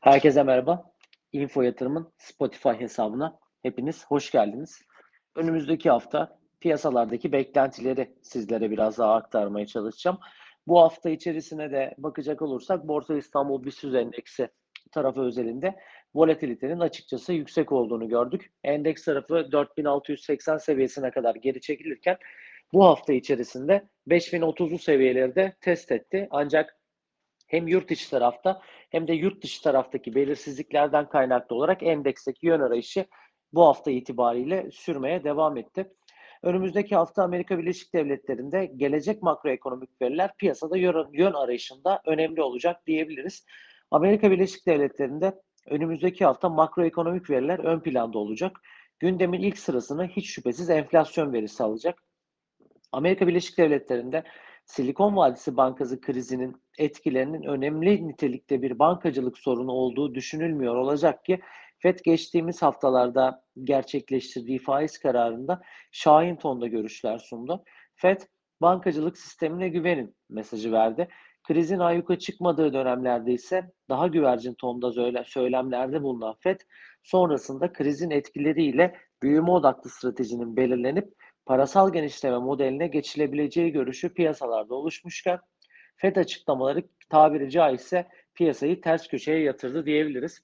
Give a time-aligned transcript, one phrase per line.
[0.00, 0.92] Herkese merhaba.
[1.32, 4.82] Info Yatırım'ın Spotify hesabına hepiniz hoş geldiniz.
[5.36, 10.18] Önümüzdeki hafta piyasalardaki beklentileri sizlere biraz daha aktarmaya çalışacağım.
[10.66, 14.48] Bu hafta içerisine de bakacak olursak Borsa İstanbul BIST Endeksi
[14.92, 15.74] tarafı özelinde
[16.14, 18.52] volatilitenin açıkçası yüksek olduğunu gördük.
[18.64, 22.16] Endeks tarafı 4680 seviyesine kadar geri çekilirken
[22.74, 26.28] bu hafta içerisinde 5030'lu seviyeleri de test etti.
[26.30, 26.78] Ancak
[27.46, 28.60] hem yurt içi tarafta
[28.90, 33.06] hem de yurt dışı taraftaki belirsizliklerden kaynaklı olarak endeksteki yön arayışı
[33.52, 35.92] bu hafta itibariyle sürmeye devam etti.
[36.42, 40.76] Önümüzdeki hafta Amerika Birleşik Devletleri'nde gelecek makroekonomik veriler piyasada
[41.12, 43.44] yön arayışında önemli olacak diyebiliriz.
[43.90, 48.60] Amerika Birleşik Devletleri'nde önümüzdeki hafta makroekonomik veriler ön planda olacak.
[48.98, 52.02] Gündemin ilk sırasını hiç şüphesiz enflasyon verisi alacak.
[52.94, 54.24] Amerika Birleşik Devletleri'nde
[54.64, 61.40] Silikon Vadisi Bankası krizinin etkilerinin önemli nitelikte bir bankacılık sorunu olduğu düşünülmüyor olacak ki
[61.78, 67.64] FED geçtiğimiz haftalarda gerçekleştirdiği faiz kararında şahin tonda görüşler sundu.
[67.94, 68.20] FED
[68.60, 71.08] bankacılık sistemine güvenin mesajı verdi.
[71.42, 74.92] Krizin ayyuka çıkmadığı dönemlerde ise daha güvercin tonda
[75.24, 76.60] söylemlerde bulunan FED
[77.02, 81.14] sonrasında krizin etkileriyle büyüme odaklı stratejinin belirlenip
[81.46, 85.38] parasal genişleme modeline geçilebileceği görüşü piyasalarda oluşmuşken
[85.96, 90.40] FED açıklamaları tabiri caizse piyasayı ters köşeye yatırdı diyebiliriz.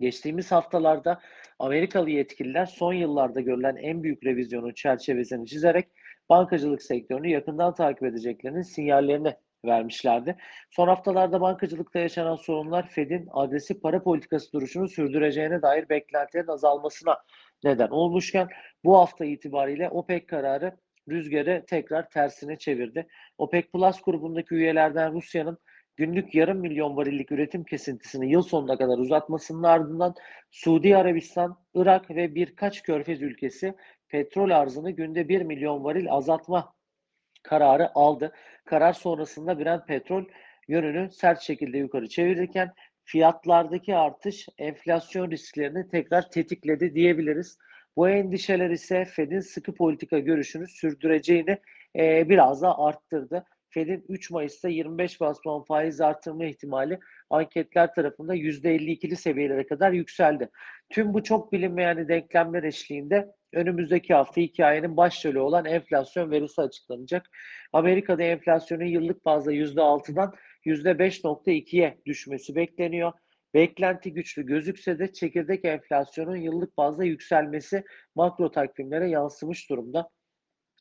[0.00, 1.20] Geçtiğimiz haftalarda
[1.58, 5.88] Amerikalı yetkililer son yıllarda görülen en büyük revizyonun çerçevesini çizerek
[6.28, 10.36] bankacılık sektörünü yakından takip edeceklerinin sinyallerini vermişlerdi.
[10.70, 17.18] Son haftalarda bankacılıkta yaşanan sorunlar Fed'in agresif para politikası duruşunu sürdüreceğine dair beklentilerin azalmasına
[17.64, 18.48] neden olmuşken
[18.84, 20.76] bu hafta itibariyle OPEC kararı
[21.08, 23.06] rüzgarı tekrar tersine çevirdi.
[23.38, 25.58] OPEC Plus grubundaki üyelerden Rusya'nın
[25.96, 30.14] günlük yarım milyon varillik üretim kesintisini yıl sonuna kadar uzatmasının ardından
[30.50, 33.74] Suudi Arabistan, Irak ve birkaç körfez ülkesi
[34.08, 36.74] petrol arzını günde 1 milyon varil azaltma
[37.42, 38.32] kararı aldı.
[38.64, 40.24] Karar sonrasında Brent petrol
[40.68, 42.72] yönünü sert şekilde yukarı çevirirken
[43.04, 47.58] fiyatlardaki artış enflasyon risklerini tekrar tetikledi diyebiliriz.
[47.96, 51.58] Bu endişeler ise Fed'in sıkı politika görüşünü sürdüreceğini
[51.96, 53.44] e, biraz da arttırdı.
[53.70, 55.38] Fed'in 3 Mayıs'ta 25 bas
[55.68, 56.98] faiz artırma ihtimali
[57.30, 60.50] anketler tarafında %52'li seviyelere kadar yükseldi.
[60.90, 67.26] Tüm bu çok bilinmeyen denklemler eşliğinde önümüzdeki hafta hikayenin başrolü olan enflasyon verisi açıklanacak.
[67.72, 70.34] Amerika'da enflasyonun yıllık bazda %6'dan
[70.66, 73.12] %5.2'ye düşmesi bekleniyor.
[73.54, 80.08] Beklenti güçlü gözükse de çekirdek enflasyonun yıllık bazda yükselmesi makro takvimlere yansımış durumda.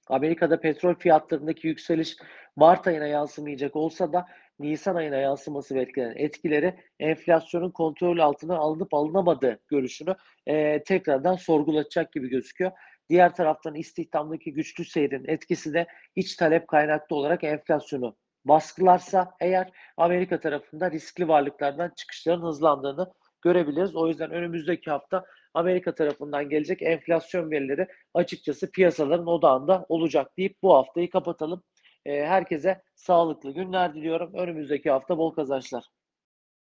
[0.07, 2.17] Amerika'da petrol fiyatlarındaki yükseliş
[2.55, 4.25] Mart ayına yansımayacak olsa da
[4.59, 10.15] Nisan ayına yansıması beklenen etkileri enflasyonun kontrol altına alınıp alınamadığı görüşünü
[10.47, 12.71] e, tekrardan sorgulatacak gibi gözüküyor.
[13.09, 18.15] Diğer taraftan istihdamdaki güçlü seyrin etkisi de iç talep kaynaklı olarak enflasyonu
[18.45, 23.11] baskılarsa eğer Amerika tarafında riskli varlıklardan çıkışların hızlandığını
[23.43, 23.95] görebiliriz.
[23.95, 30.73] O yüzden önümüzdeki hafta Amerika tarafından gelecek enflasyon verileri açıkçası piyasaların odağında olacak deyip bu
[30.73, 31.63] haftayı kapatalım.
[32.05, 34.33] Herkese sağlıklı günler diliyorum.
[34.33, 35.83] Önümüzdeki hafta bol kazançlar.